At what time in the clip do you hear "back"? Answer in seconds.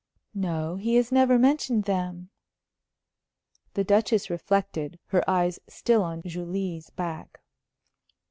6.89-7.39